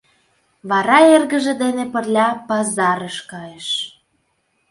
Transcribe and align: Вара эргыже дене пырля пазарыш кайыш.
Вара 0.69 0.99
эргыже 1.15 1.53
дене 1.63 1.85
пырля 1.93 2.27
пазарыш 2.47 3.17
кайыш. 3.31 3.69